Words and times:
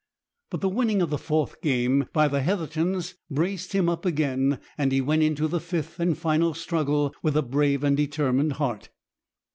But 0.49 0.61
the 0.61 0.67
winning 0.69 1.03
of 1.03 1.11
the 1.11 1.19
fourth 1.19 1.61
game 1.61 2.07
by 2.11 2.27
the 2.27 2.41
Heathertons 2.41 3.13
braced 3.29 3.73
him 3.73 3.87
up 3.87 4.03
again, 4.03 4.59
and 4.75 4.91
he 4.91 4.99
went 4.99 5.21
into 5.21 5.47
the 5.47 5.59
fifth 5.61 5.99
and 5.99 6.17
final 6.17 6.55
struggle 6.55 7.13
with 7.21 7.37
a 7.37 7.43
brave 7.43 7.83
and 7.83 7.95
determined 7.95 8.53
heart. 8.53 8.89